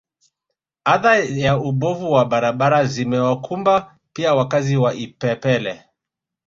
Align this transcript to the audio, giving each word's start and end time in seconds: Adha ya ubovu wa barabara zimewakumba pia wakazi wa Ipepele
Adha 0.93 1.15
ya 1.17 1.53
ubovu 1.57 2.11
wa 2.11 2.25
barabara 2.25 2.85
zimewakumba 2.85 3.97
pia 4.13 4.35
wakazi 4.35 4.77
wa 4.77 4.93
Ipepele 4.93 5.81